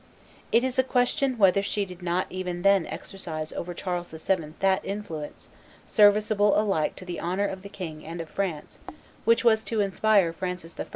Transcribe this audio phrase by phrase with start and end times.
[0.51, 4.53] It is a question whether she did not even then exercise over Charles VII.
[4.59, 5.49] that influence,
[5.85, 8.79] serviceable alike to the honor of the king and of France,
[9.25, 10.87] which was to inspire Francis I.